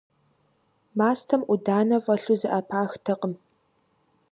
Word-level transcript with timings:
Мастэм 0.97 1.41
Ӏуданэ 1.45 1.97
фӀэлъу 2.03 2.35
зэӀэпахтэкъым. 2.39 3.33